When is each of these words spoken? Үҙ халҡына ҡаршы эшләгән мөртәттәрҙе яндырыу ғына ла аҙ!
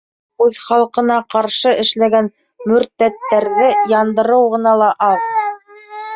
Үҙ 0.43 0.55
халҡына 0.69 1.17
ҡаршы 1.33 1.73
эшләгән 1.83 2.31
мөртәттәрҙе 2.73 3.69
яндырыу 3.93 4.51
ғына 4.57 4.75
ла 4.83 4.91
аҙ! 5.13 5.31